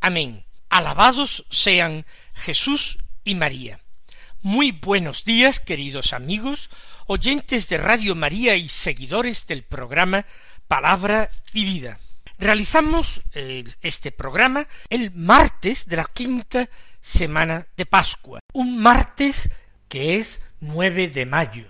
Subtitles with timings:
[0.00, 0.44] Amén.
[0.68, 3.80] Alabados sean Jesús y María.
[4.42, 6.70] Muy buenos días, queridos amigos,
[7.06, 10.26] oyentes de Radio María y seguidores del programa
[10.68, 11.98] Palabra y Vida.
[12.38, 16.68] Realizamos eh, este programa el martes de la quinta
[17.00, 19.48] semana de Pascua, un martes
[19.88, 21.66] que es 9 de mayo.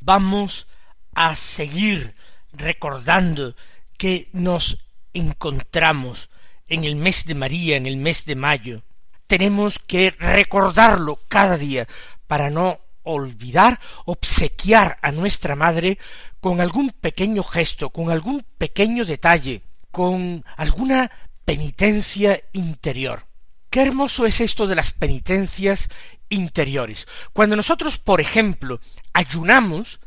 [0.00, 0.66] Vamos
[1.14, 2.14] a seguir
[2.52, 3.56] recordando
[3.96, 4.84] que nos
[5.14, 6.30] encontramos
[6.70, 8.82] en el mes de María, en el mes de mayo.
[9.26, 11.86] Tenemos que recordarlo cada día
[12.26, 15.98] para no olvidar, obsequiar a nuestra madre
[16.40, 21.10] con algún pequeño gesto, con algún pequeño detalle, con alguna
[21.44, 23.26] penitencia interior.
[23.68, 25.88] Qué hermoso es esto de las penitencias
[26.28, 27.06] interiores.
[27.32, 28.80] Cuando nosotros, por ejemplo,
[29.12, 30.00] ayunamos,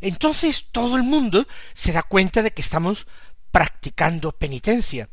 [0.00, 3.06] entonces todo el mundo se da cuenta de que estamos
[3.50, 5.08] practicando penitencia.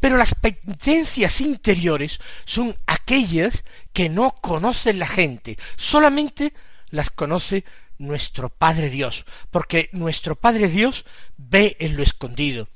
[0.00, 6.52] Pero las penitencias interiores son aquellas que no conoce la gente, solamente
[6.90, 7.64] las conoce
[7.98, 11.04] nuestro Padre Dios, porque nuestro Padre Dios
[11.36, 12.68] ve en lo escondido.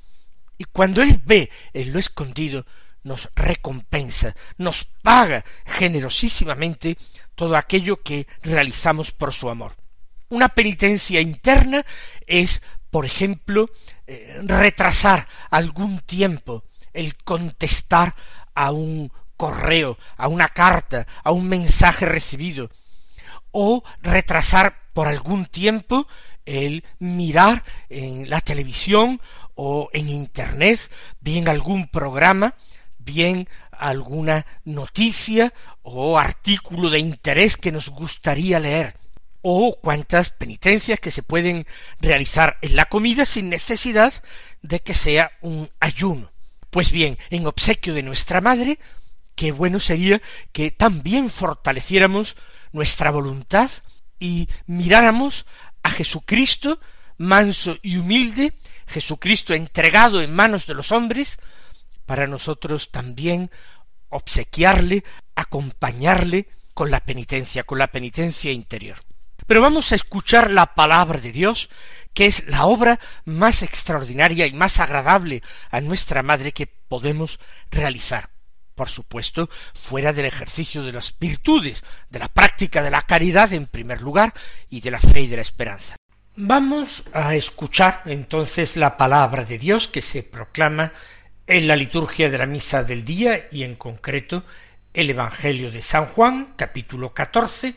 [0.57, 2.65] Y cuando Él ve en lo escondido,
[3.03, 6.97] nos recompensa, nos paga generosísimamente
[7.35, 9.75] todo aquello que realizamos por su amor.
[10.29, 11.85] Una penitencia interna
[12.25, 13.69] es, por ejemplo,
[14.07, 16.65] eh, retrasar algún tiempo
[16.97, 18.15] el contestar
[18.53, 22.69] a un correo, a una carta, a un mensaje recibido,
[23.51, 26.07] o retrasar por algún tiempo
[26.45, 29.21] el mirar en la televisión
[29.55, 30.79] o en internet
[31.19, 32.55] bien algún programa,
[32.97, 35.53] bien alguna noticia
[35.83, 38.95] o artículo de interés que nos gustaría leer
[39.41, 41.65] o cuántas penitencias que se pueden
[41.99, 44.13] realizar en la comida sin necesidad
[44.61, 46.31] de que sea un ayuno.
[46.77, 48.77] Pues bien, en obsequio de nuestra madre,
[49.33, 50.21] qué bueno sería
[50.51, 52.37] que también fortaleciéramos
[52.71, 53.71] nuestra voluntad
[54.19, 55.47] y miráramos
[55.81, 56.79] a Jesucristo
[57.17, 58.53] manso y humilde,
[58.85, 61.39] Jesucristo entregado en manos de los hombres,
[62.05, 63.49] para nosotros también
[64.09, 68.99] obsequiarle, acompañarle con la penitencia, con la penitencia interior.
[69.47, 71.69] Pero vamos a escuchar la palabra de Dios,
[72.17, 77.39] que es la obra más extraordinaria y más agradable a nuestra madre que podemos
[77.69, 78.31] realizar.
[78.73, 83.67] Por supuesto, fuera del ejercicio de las virtudes, de la práctica de la caridad en
[83.67, 84.33] primer lugar,
[84.67, 85.95] y de la fe y de la esperanza.
[86.35, 90.93] Vamos a escuchar entonces la palabra de Dios que se proclama
[91.45, 94.43] en la liturgia de la misa del día y en concreto
[94.91, 97.75] el Evangelio de San Juan, capítulo catorce,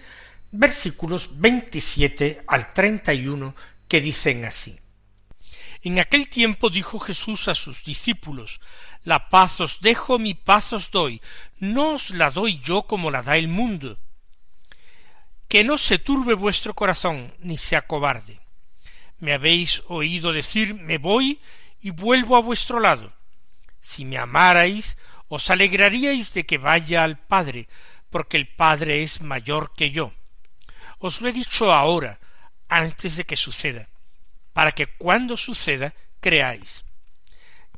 [0.51, 3.55] versículos 27 al 31
[3.91, 4.79] que dicen así.
[5.83, 8.61] En aquel tiempo dijo Jesús a sus discípulos,
[9.03, 11.21] La paz os dejo, mi paz os doy,
[11.59, 13.99] no os la doy yo como la da el mundo.
[15.49, 18.39] Que no se turbe vuestro corazón, ni se acobarde.
[19.19, 21.41] Me habéis oído decir, me voy
[21.81, 23.13] y vuelvo a vuestro lado.
[23.81, 24.97] Si me amarais,
[25.29, 27.69] os alegraríais de que vaya al Padre,
[28.09, 30.15] porque el Padre es mayor que yo
[31.01, 32.21] os lo he dicho ahora,
[32.71, 33.89] antes de que suceda,
[34.53, 36.85] para que cuando suceda creáis.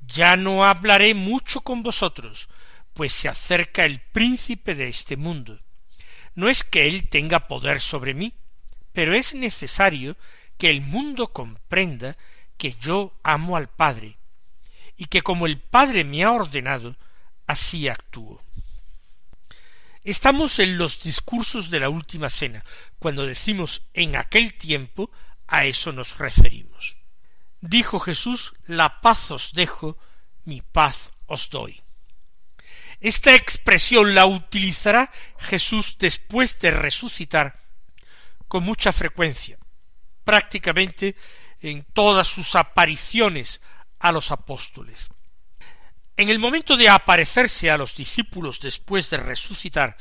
[0.06, 2.48] Ya no hablaré mucho con vosotros,
[2.92, 5.58] pues se acerca el príncipe de este mundo.
[6.34, 8.34] No es que él tenga poder sobre mí,
[8.92, 10.16] pero es necesario
[10.58, 12.16] que el mundo comprenda
[12.56, 14.18] que yo amo al Padre,
[14.96, 16.96] y que como el Padre me ha ordenado,
[17.46, 18.44] así actúo.
[20.04, 22.64] Estamos en los discursos de la última cena.
[22.98, 25.10] Cuando decimos en aquel tiempo,
[25.46, 26.96] a eso nos referimos.
[27.60, 29.96] Dijo Jesús, la paz os dejo,
[30.44, 31.80] mi paz os doy.
[33.00, 37.60] Esta expresión la utilizará Jesús después de resucitar
[38.48, 39.56] con mucha frecuencia,
[40.24, 41.14] prácticamente
[41.60, 43.60] en todas sus apariciones
[44.00, 45.11] a los apóstoles.
[46.16, 49.96] En el momento de aparecerse a los discípulos después de resucitar,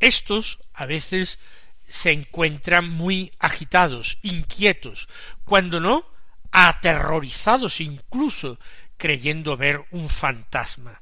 [0.00, 1.38] estos a veces
[1.84, 5.08] se encuentran muy agitados, inquietos,
[5.44, 6.06] cuando no
[6.50, 8.58] aterrorizados incluso,
[8.96, 11.00] creyendo ver un fantasma.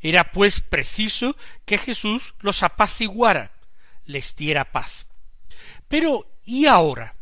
[0.00, 3.52] Era pues preciso que Jesús los apaciguara,
[4.04, 5.06] les diera paz.
[5.88, 7.16] Pero ¿y ahora?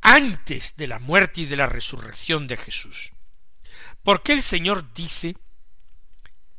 [0.00, 3.12] Antes de la muerte y de la resurrección de Jesús.
[4.02, 5.36] ¿Por qué el Señor dice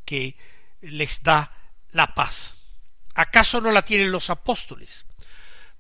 [0.05, 0.37] que
[0.81, 1.51] les da
[1.91, 2.55] la paz?
[3.15, 5.05] ¿Acaso no la tienen los apóstoles?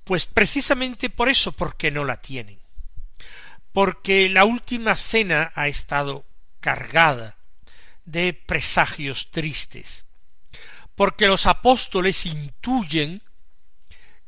[0.03, 2.59] Pues precisamente por eso, porque no la tienen.
[3.71, 6.25] Porque la última cena ha estado
[6.59, 7.37] cargada
[8.05, 10.05] de presagios tristes.
[10.95, 13.23] Porque los apóstoles intuyen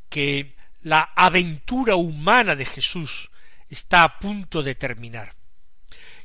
[0.08, 3.30] que la aventura humana de Jesús
[3.68, 5.34] está a punto de terminar,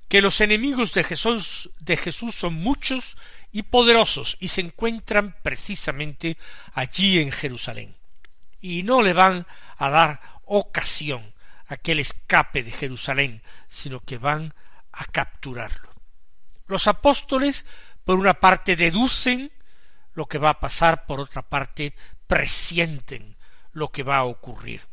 [0.08, 3.18] que los enemigos de Jesús, de Jesús son muchos
[3.52, 6.38] y poderosos y se encuentran precisamente
[6.74, 7.98] allí en Jerusalén,
[8.62, 9.46] y no le van
[9.78, 11.34] a dar ocasión
[11.68, 14.54] a que él escape de Jerusalén, sino que van
[14.92, 15.92] a capturarlo.
[16.66, 17.66] Los apóstoles,
[18.06, 19.52] por una parte, deducen
[20.14, 21.94] lo que va a pasar, por otra parte,
[22.26, 23.38] presienten
[23.72, 24.88] lo que va a ocurrir.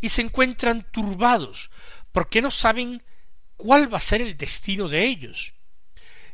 [0.00, 1.70] Y se encuentran turbados,
[2.12, 3.02] porque no saben
[3.58, 5.52] cuál va a ser el destino de ellos.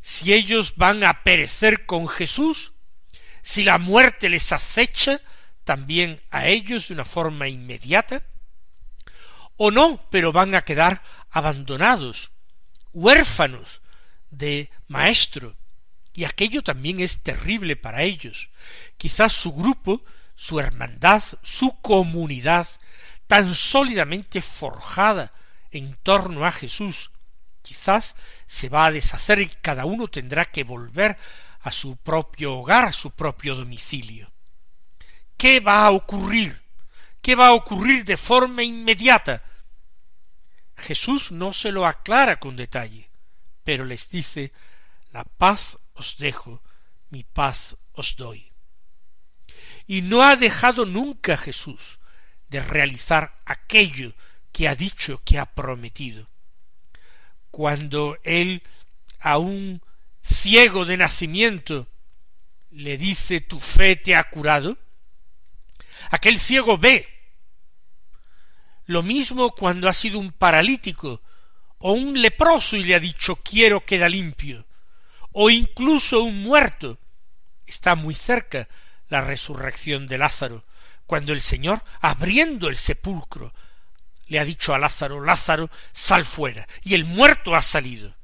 [0.00, 2.72] Si ellos van a perecer con Jesús,
[3.42, 5.20] si la muerte les acecha
[5.64, 8.22] también a ellos de una forma inmediata,
[9.56, 12.30] o no, pero van a quedar abandonados,
[12.92, 13.82] huérfanos
[14.30, 15.56] de maestro,
[16.12, 18.50] y aquello también es terrible para ellos.
[18.96, 20.04] Quizás su grupo
[20.36, 22.68] su hermandad, su comunidad,
[23.26, 25.32] tan sólidamente forjada
[25.70, 27.10] en torno a Jesús,
[27.64, 28.14] quizás
[28.46, 31.16] se va a deshacer y cada uno tendrá que volver
[31.62, 34.30] a su propio hogar, a su propio domicilio.
[35.36, 36.62] ¿Qué va a ocurrir?
[37.22, 39.42] ¿Qué va a ocurrir de forma inmediata?
[40.76, 43.10] Jesús no se lo aclara con detalle,
[43.64, 44.52] pero les dice
[45.10, 46.62] la paz os dejo,
[47.08, 48.54] mi paz os doy
[49.86, 51.98] y no ha dejado nunca Jesús
[52.48, 54.14] de realizar aquello
[54.52, 56.28] que ha dicho que ha prometido.
[57.54, 58.64] Cuando él
[59.20, 59.80] a un
[60.24, 61.86] ciego de nacimiento
[62.72, 64.76] le dice tu fe te ha curado,
[66.10, 67.06] aquel ciego ve.
[68.86, 71.22] Lo mismo cuando ha sido un paralítico
[71.78, 74.66] o un leproso y le ha dicho quiero queda limpio,
[75.30, 76.98] o incluso un muerto,
[77.66, 78.68] está muy cerca
[79.06, 80.64] la resurrección de Lázaro,
[81.06, 83.54] cuando el Señor, abriendo el sepulcro,
[84.26, 88.16] le ha dicho a Lázaro, Lázaro, sal fuera, y el muerto ha salido.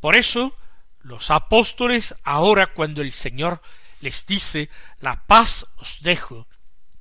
[0.00, 0.56] Por eso,
[1.00, 3.62] los apóstoles, ahora cuando el Señor
[4.00, 4.70] les dice,
[5.00, 6.46] la paz os dejo,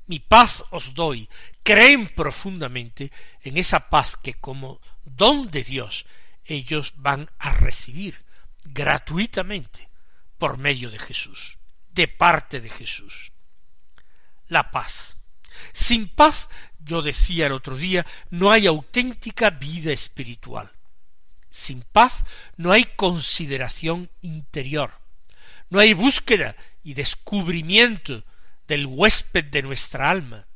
[0.07, 1.29] mi paz os doy,
[1.63, 3.11] creen profundamente
[3.41, 6.05] en esa paz que como don de Dios
[6.45, 8.25] ellos van a recibir
[8.65, 9.89] gratuitamente
[10.37, 11.57] por medio de Jesús
[11.93, 13.31] de parte de Jesús.
[14.47, 15.17] La paz.
[15.71, 16.49] Sin paz,
[16.83, 20.71] yo decía el otro día, no hay auténtica vida espiritual.
[21.49, 22.25] Sin paz
[22.57, 24.91] no hay consideración interior,
[25.69, 28.23] no hay búsqueda y descubrimiento
[28.67, 30.47] del huésped de nuestra alma.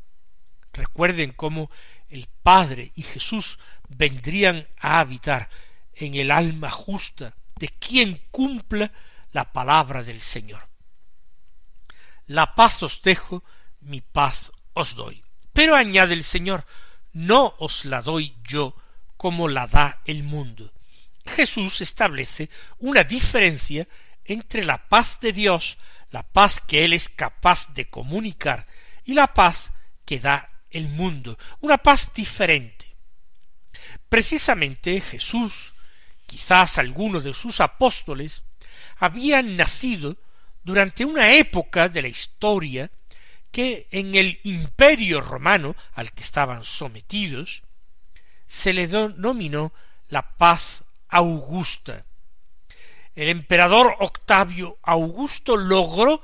[0.73, 1.69] Recuerden cómo
[2.09, 3.59] el Padre y Jesús
[3.89, 5.49] vendrían a habitar
[5.93, 8.91] en el alma justa de quien cumpla
[9.31, 10.67] la palabra del Señor.
[12.25, 13.43] La paz os dejo,
[13.81, 15.23] mi paz os doy.
[15.57, 16.67] Pero añade el Señor,
[17.13, 18.75] no os la doy yo
[19.17, 20.71] como la da el mundo.
[21.25, 23.87] Jesús establece una diferencia
[24.23, 25.79] entre la paz de Dios,
[26.11, 28.67] la paz que Él es capaz de comunicar,
[29.03, 29.71] y la paz
[30.05, 32.85] que da el mundo, una paz diferente.
[34.09, 35.73] Precisamente Jesús,
[36.27, 38.43] quizás algunos de sus apóstoles,
[38.97, 40.17] habían nacido
[40.63, 42.91] durante una época de la historia
[43.51, 47.63] que en el imperio romano al que estaban sometidos
[48.45, 49.73] se le denominó
[50.09, 52.05] la paz augusta.
[53.15, 56.21] El emperador Octavio Augusto logró,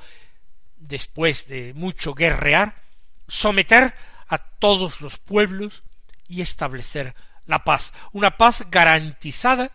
[0.78, 2.76] después de mucho guerrear,
[3.28, 3.96] someter
[4.28, 5.84] a todos los pueblos
[6.28, 7.16] y establecer
[7.46, 9.72] la paz, una paz garantizada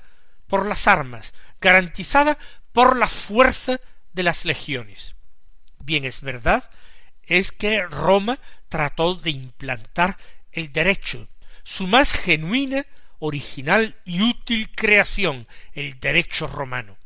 [0.47, 2.39] por las armas, garantizada
[2.73, 3.81] por la fuerza
[4.13, 5.17] de las legiones.
[5.79, 6.71] Bien es verdad,
[7.29, 10.17] es que Roma trató de implantar
[10.51, 11.29] el derecho,
[11.63, 12.85] su más genuina,
[13.21, 16.97] original y útil creación, el derecho romano,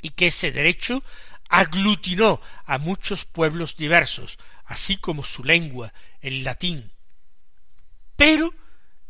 [0.00, 1.02] y que ese derecho
[1.48, 6.92] aglutinó a muchos pueblos diversos, así como su lengua, el latín.
[8.16, 8.52] Pero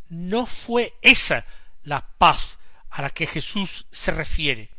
[0.08, 1.46] no fue esa
[1.82, 2.58] la paz
[2.90, 4.70] a la que Jesús se refiere,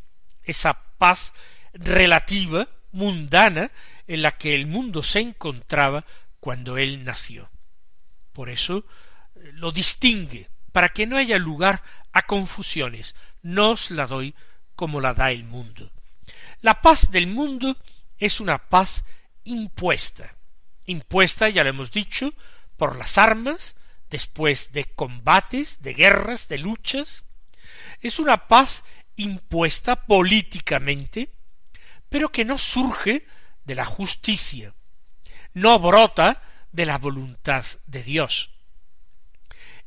[0.43, 1.33] esa paz
[1.73, 3.71] relativa, mundana,
[4.07, 6.05] en la que el mundo se encontraba
[6.39, 7.49] cuando él nació.
[8.33, 8.85] Por eso
[9.35, 13.15] eh, lo distingue, para que no haya lugar a confusiones.
[13.41, 14.35] No os la doy
[14.75, 15.91] como la da el mundo.
[16.61, 17.77] La paz del mundo
[18.17, 19.03] es una paz
[19.43, 20.35] impuesta.
[20.85, 22.33] Impuesta, ya lo hemos dicho,
[22.77, 23.75] por las armas,
[24.09, 27.23] después de combates, de guerras, de luchas.
[28.01, 28.83] Es una paz
[29.15, 31.29] impuesta políticamente,
[32.09, 33.25] pero que no surge
[33.65, 34.73] de la justicia,
[35.53, 36.41] no brota
[36.71, 38.51] de la voluntad de Dios.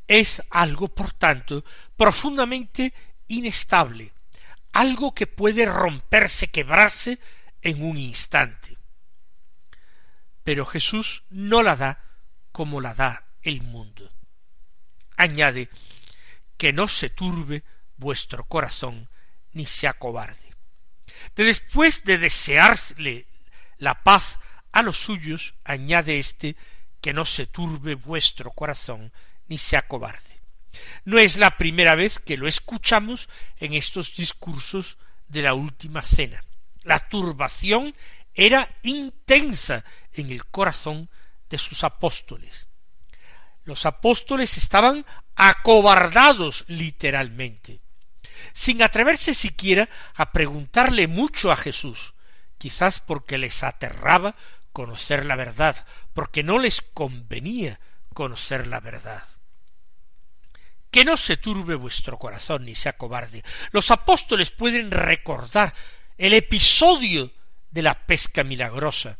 [0.07, 1.63] Es algo, por tanto,
[1.95, 2.93] profundamente
[3.27, 4.11] inestable,
[4.73, 7.19] algo que puede romperse, quebrarse
[7.61, 8.77] en un instante.
[10.43, 12.03] Pero Jesús no la da
[12.51, 14.11] como la da el mundo.
[15.15, 15.69] Añade
[16.57, 17.63] que no se turbe
[17.97, 19.09] vuestro corazón
[19.53, 20.55] ni se acobarde.
[21.35, 23.28] De después de desearle
[23.79, 24.39] la paz
[24.71, 26.55] a los suyos, añade éste
[27.01, 29.11] que no se turbe vuestro corazón
[29.47, 30.39] ni se acobarde.
[31.05, 36.43] No es la primera vez que lo escuchamos en estos discursos de la última cena.
[36.83, 37.95] La turbación
[38.33, 39.83] era intensa
[40.13, 41.09] en el corazón
[41.49, 42.67] de sus apóstoles.
[43.63, 45.05] Los apóstoles estaban
[45.35, 47.81] acobardados literalmente,
[48.53, 52.13] sin atreverse siquiera a preguntarle mucho a Jesús,
[52.59, 54.35] quizás porque les aterraba
[54.71, 57.79] conocer la verdad, porque no les convenía
[58.13, 59.23] conocer la verdad.
[60.91, 63.43] Que no se turbe vuestro corazón ni sea cobarde.
[63.71, 65.73] Los apóstoles pueden recordar
[66.17, 67.31] el episodio
[67.71, 69.17] de la pesca milagrosa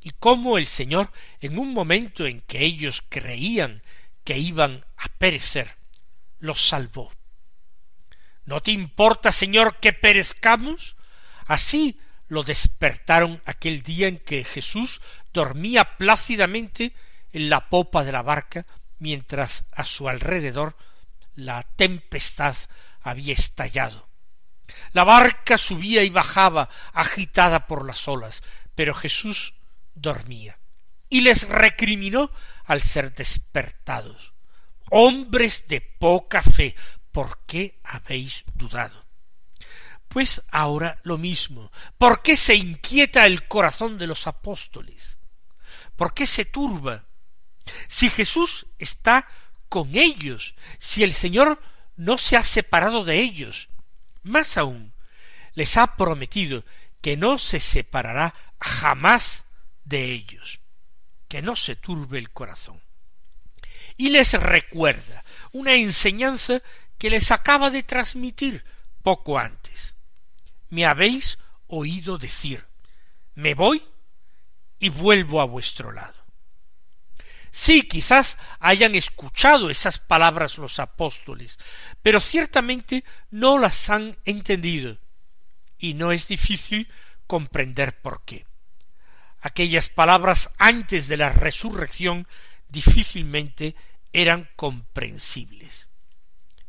[0.00, 3.82] y cómo el Señor, en un momento en que ellos creían
[4.24, 5.76] que iban a perecer,
[6.38, 7.10] los salvó.
[8.44, 10.96] ¿No te importa, Señor, que perezcamos?
[11.46, 15.00] Así lo despertaron aquel día en que Jesús
[15.32, 16.94] dormía plácidamente
[17.32, 18.66] en la popa de la barca,
[18.98, 20.76] mientras a su alrededor
[21.34, 22.56] la tempestad
[23.00, 24.08] había estallado.
[24.92, 28.42] La barca subía y bajaba, agitada por las olas,
[28.74, 29.54] pero Jesús
[29.94, 30.58] dormía.
[31.08, 32.30] Y les recriminó
[32.64, 34.34] al ser despertados.
[34.90, 36.74] Hombres de poca fe,
[37.12, 39.07] ¿por qué habéis dudado?
[40.08, 41.70] Pues ahora lo mismo.
[41.98, 45.18] ¿Por qué se inquieta el corazón de los apóstoles?
[45.96, 47.04] ¿Por qué se turba?
[47.88, 49.28] Si Jesús está
[49.68, 51.60] con ellos, si el Señor
[51.96, 53.68] no se ha separado de ellos,
[54.22, 54.94] más aún,
[55.54, 56.64] les ha prometido
[57.00, 59.44] que no se separará jamás
[59.84, 60.60] de ellos,
[61.28, 62.80] que no se turbe el corazón.
[63.96, 66.62] Y les recuerda una enseñanza
[66.96, 68.64] que les acaba de transmitir
[69.02, 69.57] poco antes
[70.70, 72.66] me habéis oído decir,
[73.34, 73.82] me voy
[74.78, 76.14] y vuelvo a vuestro lado.
[77.50, 81.58] Sí, quizás hayan escuchado esas palabras los apóstoles,
[82.02, 84.98] pero ciertamente no las han entendido,
[85.78, 86.90] y no es difícil
[87.26, 88.46] comprender por qué.
[89.40, 92.26] Aquellas palabras antes de la resurrección
[92.68, 93.76] difícilmente
[94.12, 95.88] eran comprensibles.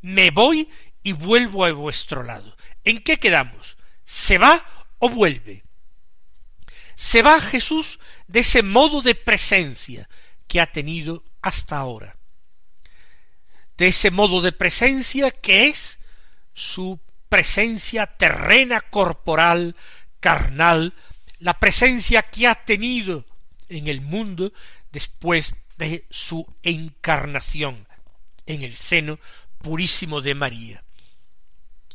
[0.02, 0.70] Me voy
[1.04, 2.56] y vuelvo a vuestro lado.
[2.84, 3.78] ¿En qué quedamos?
[4.10, 4.66] ¿Se va
[4.98, 5.64] o vuelve?
[6.96, 10.10] Se va Jesús de ese modo de presencia
[10.48, 12.16] que ha tenido hasta ahora,
[13.78, 16.00] de ese modo de presencia que es
[16.56, 17.00] su
[17.30, 19.76] presencia terrena, corporal,
[20.20, 20.96] carnal,
[21.38, 23.28] la presencia que ha tenido
[23.68, 24.52] en el mundo
[24.92, 27.88] después de su encarnación
[28.48, 29.20] en el seno
[29.60, 30.84] purísimo de María.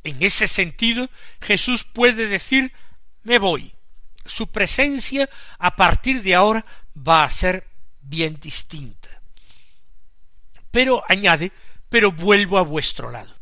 [0.04, 1.08] En ese sentido,
[1.40, 2.72] Jesús puede decir
[3.24, 3.72] me voy.
[4.24, 6.64] Su presencia a partir de ahora
[6.96, 7.66] va a ser
[8.00, 9.20] bien distinta.
[10.70, 11.52] Pero añade,
[11.88, 13.34] pero vuelvo a vuestro lado.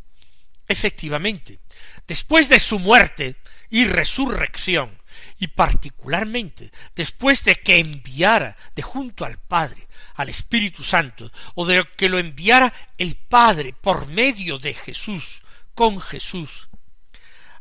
[0.67, 1.59] Efectivamente,
[2.07, 3.37] después de su muerte
[3.71, 5.03] y resurrección,
[5.39, 11.85] y particularmente después de que enviara de junto al Padre al Espíritu Santo, o de
[11.97, 15.42] que lo enviara el Padre por medio de Jesús
[15.75, 16.69] con Jesús.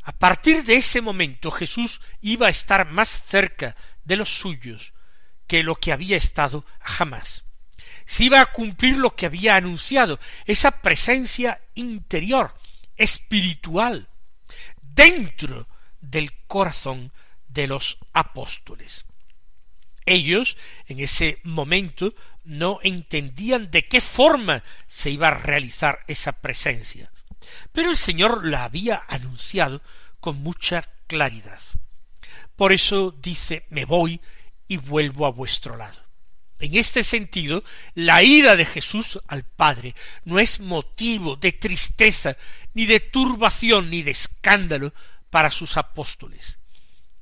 [0.02, 4.92] A partir de ese momento Jesús iba a estar más cerca de los suyos
[5.46, 7.44] que lo que había estado jamás.
[8.04, 12.54] Se iba a cumplir lo que había anunciado, esa presencia interior,
[12.96, 14.08] espiritual,
[14.80, 15.68] dentro
[16.00, 17.12] del corazón
[17.48, 19.04] de los apóstoles.
[20.04, 20.56] Ellos,
[20.88, 22.14] en ese momento,
[22.44, 27.11] no entendían de qué forma se iba a realizar esa presencia.
[27.72, 29.82] Pero el Señor la había anunciado
[30.20, 31.60] con mucha claridad.
[32.56, 34.20] Por eso dice me voy
[34.68, 36.00] y vuelvo a vuestro lado.
[36.58, 42.36] En este sentido, la ida de Jesús al Padre no es motivo de tristeza,
[42.72, 44.94] ni de turbación, ni de escándalo
[45.28, 46.58] para sus apóstoles.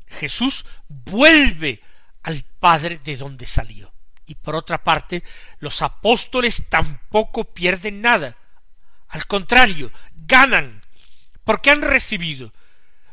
[0.07, 1.81] Jesús vuelve
[2.23, 3.93] al Padre de donde salió.
[4.27, 5.25] Y por otra parte,
[5.59, 8.37] los apóstoles tampoco pierden nada.
[9.11, 10.83] Al contrario, ganan,
[11.45, 12.53] porque han recibido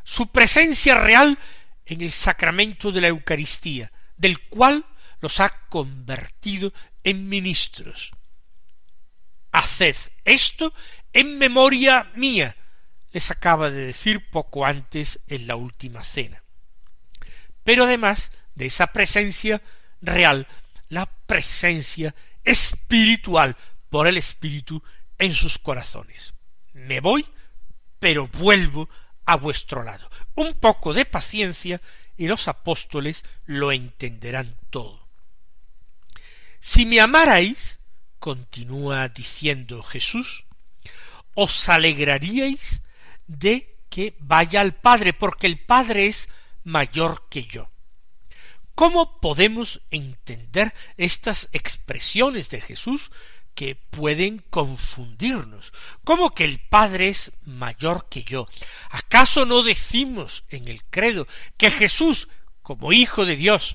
[0.04, 1.38] su presencia real
[1.84, 4.86] en el sacramento de la Eucaristía, del cual
[5.20, 8.12] los ha convertido en ministros.
[9.50, 10.72] Haced esto
[11.12, 12.56] en memoria mía,
[13.12, 16.42] les acaba de decir poco antes en la última cena.
[17.64, 19.62] Pero además de esa presencia
[20.00, 20.46] real,
[20.88, 22.14] la presencia
[22.44, 23.56] espiritual
[23.88, 24.82] por el Espíritu
[25.18, 26.34] en sus corazones.
[26.72, 27.26] Me voy,
[27.98, 28.88] pero vuelvo
[29.24, 30.10] a vuestro lado.
[30.34, 31.80] Un poco de paciencia
[32.16, 35.08] y los apóstoles lo entenderán todo.
[36.60, 37.78] Si me amarais,
[38.18, 40.44] continúa diciendo Jesús,
[41.34, 42.82] os alegraríais
[43.26, 46.28] de que vaya al Padre, porque el Padre es
[46.64, 47.70] mayor que yo.
[48.74, 53.10] ¿Cómo podemos entender estas expresiones de Jesús
[53.58, 55.72] que pueden confundirnos?
[56.04, 58.46] ¿Cómo que el Padre es mayor que yo?
[58.88, 62.28] ¿Acaso no decimos en el credo que Jesús,
[62.62, 63.74] como Hijo de Dios,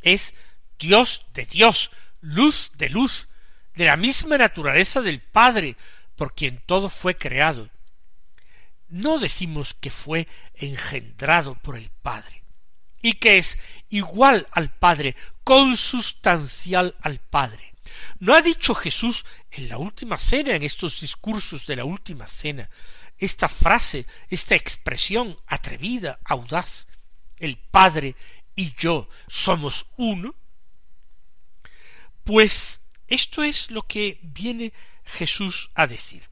[0.00, 0.32] es
[0.78, 1.90] Dios de Dios,
[2.22, 3.28] luz de luz,
[3.74, 5.76] de la misma naturaleza del Padre,
[6.16, 7.68] por quien todo fue creado.
[8.88, 12.44] No decimos que fue engendrado por el Padre,
[13.02, 13.58] y que es
[13.90, 17.74] igual al Padre, consustancial al Padre.
[18.18, 22.68] ¿No ha dicho Jesús en la última cena, en estos discursos de la última cena,
[23.16, 26.86] esta frase, esta expresión atrevida, audaz,
[27.38, 28.16] el Padre
[28.54, 30.34] y yo somos uno?
[32.24, 34.72] Pues esto es lo que viene
[35.04, 36.28] Jesús a decir.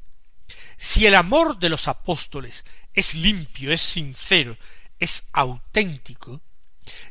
[0.76, 4.56] Si el amor de los apóstoles es limpio, es sincero,
[4.98, 6.42] es auténtico,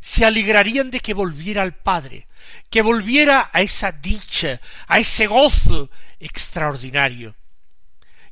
[0.02, 2.28] se alegrarían de que volviera al Padre,
[2.70, 7.36] que volviera a esa dicha, a ese gozo extraordinario,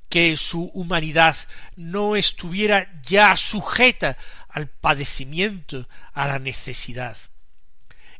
[0.09, 1.35] que su humanidad
[1.75, 4.17] no estuviera ya sujeta
[4.49, 7.17] al padecimiento, a la necesidad,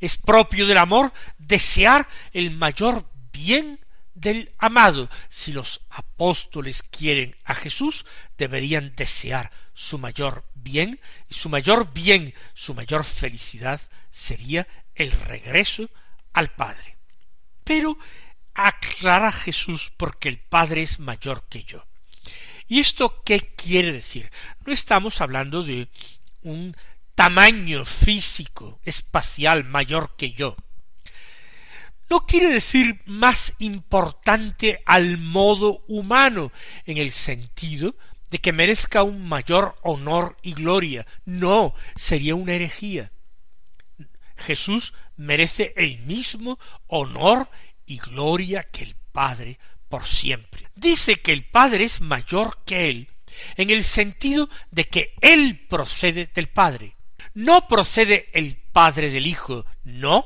[0.04, 3.80] es propio del amor desear el mayor bien
[4.14, 5.10] del amado.
[5.30, 8.06] Si los apóstoles quieren a Jesús,
[8.38, 11.00] deberían desear su mayor bien,
[11.30, 15.90] su mayor bien, su mayor felicidad sería el regreso
[16.34, 16.98] al Padre.
[17.64, 17.98] Pero
[18.54, 21.86] aclara Jesús porque el Padre es mayor que yo.
[22.68, 24.32] ¿Y esto qué quiere decir?
[24.66, 25.90] No estamos hablando de
[26.42, 26.76] un
[27.16, 30.56] tamaño físico, espacial mayor que yo.
[32.10, 36.52] No quiere decir más importante al modo humano,
[36.86, 37.96] en el sentido
[38.34, 41.06] de que merezca un mayor honor y gloria.
[41.24, 43.12] No, sería una herejía.
[44.38, 47.48] Jesús merece el mismo honor
[47.86, 50.68] y gloria que el Padre por siempre.
[50.74, 53.08] Dice que el Padre es mayor que él,
[53.56, 56.96] en el sentido de que él procede del Padre.
[57.36, 60.26] No procede el Padre del Hijo, no.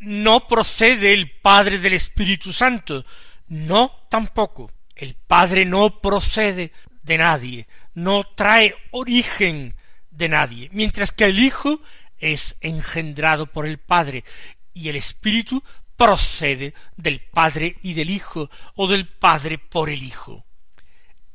[0.00, 3.06] No procede el Padre del Espíritu Santo,
[3.46, 4.72] no tampoco.
[4.96, 9.74] El Padre no procede de nadie, no trae origen
[10.10, 11.80] de nadie, mientras que el Hijo
[12.18, 14.24] es engendrado por el Padre
[14.72, 15.62] y el Espíritu
[15.96, 20.44] procede del Padre y del Hijo o del Padre por el Hijo.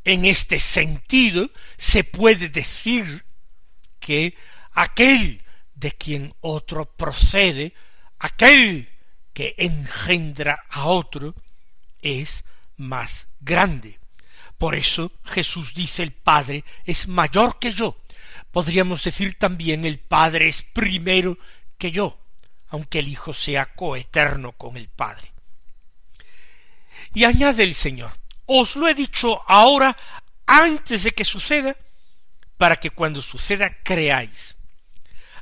[0.04, 3.26] En este sentido se puede decir
[4.00, 4.36] que
[4.74, 5.44] aquel
[5.76, 7.74] de quien otro procede,
[8.20, 8.90] aquel
[9.34, 11.36] que engendra a otro,
[12.02, 12.44] es
[12.78, 14.00] más grande.
[14.58, 17.98] Por eso Jesús dice el Padre es mayor que yo.
[18.52, 21.38] Podríamos decir también el Padre es primero
[21.78, 22.20] que yo,
[22.70, 25.32] aunque el Hijo sea coeterno con el Padre.
[27.14, 28.12] Y añade el Señor,
[28.46, 29.96] os lo he dicho ahora
[30.46, 31.76] antes de que suceda,
[32.58, 34.58] para que cuando suceda creáis.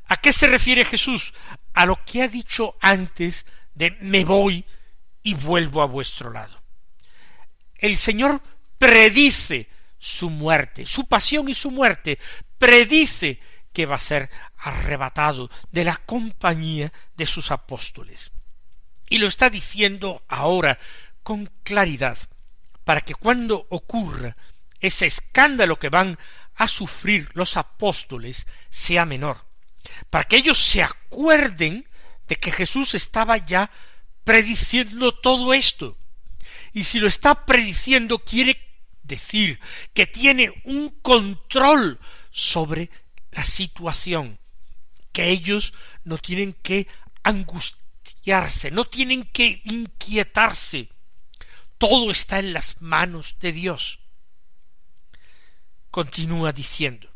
[0.08, 1.34] ¿A qué se refiere Jesús?
[1.74, 4.66] A lo que ha dicho antes de me voy
[5.24, 6.62] y vuelvo a vuestro lado.
[7.78, 8.42] El Señor
[8.78, 12.20] predice su muerte, su pasión y su muerte,
[12.58, 13.40] predice
[13.74, 18.32] que va a ser arrebatado de la compañía de sus apóstoles.
[19.10, 20.80] Y lo está diciendo ahora
[21.24, 22.18] con claridad,
[22.84, 24.38] para que cuando ocurra
[24.80, 26.18] ese escándalo que van
[26.56, 29.46] a sufrir los apóstoles sea menor,
[30.10, 31.88] para que ellos se acuerden
[32.28, 33.70] de que Jesús estaba ya
[34.24, 35.98] prediciendo todo esto.
[36.76, 38.60] Y si lo está prediciendo, quiere
[39.02, 39.62] decir
[39.94, 41.98] que tiene un control
[42.32, 42.90] sobre
[43.32, 44.38] la situación,
[45.14, 46.86] que ellos no tienen que
[47.24, 50.90] angustiarse, no tienen que inquietarse.
[51.78, 54.02] Todo está en las manos de Dios.
[55.92, 57.10] Continúa diciendo,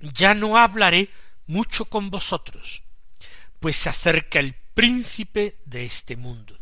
[0.00, 1.08] ya no hablaré
[1.46, 2.82] mucho con vosotros,
[3.60, 6.61] pues se acerca el príncipe de este mundo.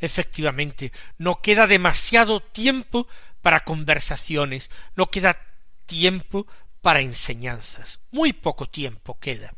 [0.00, 3.06] Efectivamente, no queda demasiado tiempo
[3.42, 5.40] para conversaciones, no queda
[5.86, 6.46] tiempo
[6.80, 9.54] para enseñanzas, muy poco tiempo queda.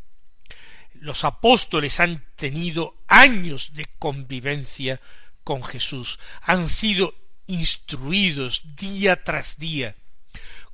[0.95, 5.01] Los apóstoles han tenido años de convivencia
[5.45, 7.15] con Jesús, han sido
[7.47, 9.97] instruidos día tras día,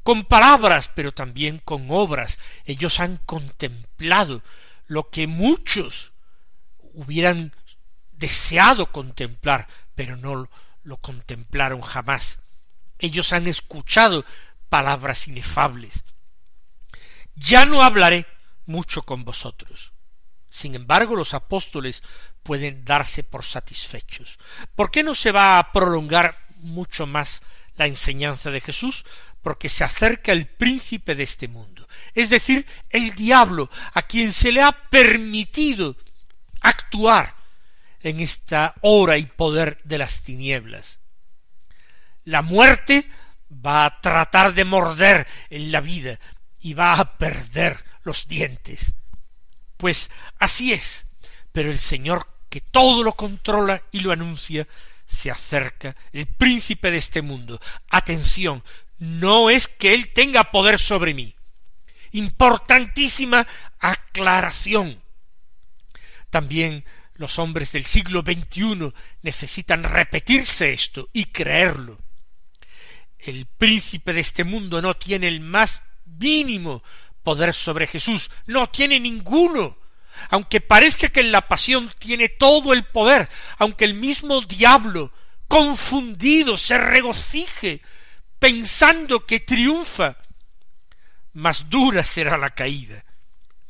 [0.03, 2.39] con palabras, pero también con obras.
[2.65, 4.43] Ellos han contemplado
[4.87, 6.13] lo que muchos
[6.79, 7.53] hubieran
[8.19, 10.49] deseado contemplar, pero no
[10.83, 12.41] lo contemplaron jamás.
[12.99, 14.25] Ellos han escuchado
[14.69, 16.03] palabras inefables.
[17.35, 18.27] Ya no hablaré
[18.67, 19.93] mucho con vosotros.
[20.51, 22.03] Sin embargo, los apóstoles
[22.43, 24.39] pueden darse por satisfechos.
[24.75, 27.43] ¿Por qué no se va a prolongar mucho más
[27.77, 29.05] la enseñanza de Jesús?
[29.43, 34.51] Porque se acerca el príncipe de este mundo, es decir, el diablo, a quien se
[34.51, 35.97] le ha permitido
[36.61, 37.38] actuar
[38.03, 41.01] en esta hora y poder de las tinieblas.
[42.25, 43.09] La muerte
[43.51, 46.19] va a tratar de morder en la vida
[46.61, 48.95] y va a perder los dientes.
[49.77, 51.07] Pues así es,
[51.53, 54.67] pero el Señor que todo lo controla y lo anuncia,
[55.07, 57.61] se acerca, el príncipe de este mundo.
[57.89, 58.63] Atención,
[58.99, 61.35] no es que él tenga poder sobre mí.
[62.13, 63.47] Importantísima
[63.79, 65.03] aclaración.
[66.31, 66.85] También
[67.19, 71.99] los hombres del siglo XXI necesitan repetirse esto y creerlo.
[73.19, 76.83] El príncipe de este mundo no tiene el más mínimo
[77.23, 79.77] poder sobre Jesús, no tiene ninguno.
[80.31, 83.29] Aunque parezca que en la pasión tiene todo el poder,
[83.59, 85.13] aunque el mismo diablo,
[85.49, 87.83] confundido, se regocije,
[88.39, 90.17] pensando que triunfa,
[91.33, 93.05] más dura será la caída.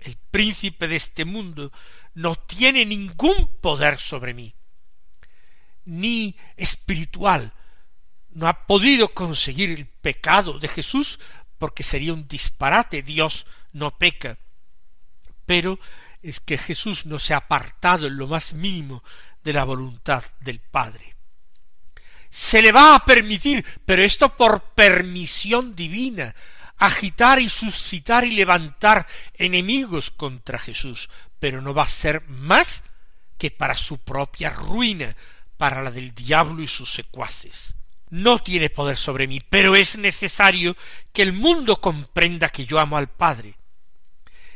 [0.00, 1.72] El príncipe de este mundo
[2.18, 4.52] no tiene ningún poder sobre mí,
[5.84, 7.52] ni espiritual.
[8.30, 11.20] No ha podido conseguir el pecado de Jesús
[11.58, 13.04] porque sería un disparate.
[13.04, 14.36] Dios no peca.
[15.46, 15.78] Pero
[16.20, 19.04] es que Jesús no se ha apartado en lo más mínimo
[19.44, 21.14] de la voluntad del Padre.
[22.30, 26.34] Se le va a permitir, pero esto por permisión divina,
[26.78, 32.84] agitar y suscitar y levantar enemigos contra Jesús, pero no va a ser más
[33.36, 35.16] que para su propia ruina,
[35.56, 37.74] para la del diablo y sus secuaces.
[38.10, 40.76] No tiene poder sobre mí, pero es necesario
[41.12, 43.54] que el mundo comprenda que yo amo al Padre.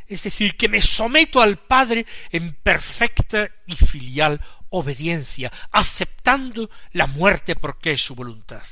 [0.07, 7.55] Es decir, que me someto al Padre en perfecta y filial obediencia, aceptando la muerte
[7.55, 8.63] porque es su voluntad.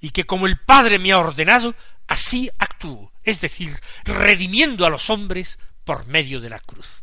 [0.00, 1.74] Y que como el Padre me ha ordenado,
[2.06, 7.02] así actúo, es decir, redimiendo a los hombres por medio de la cruz.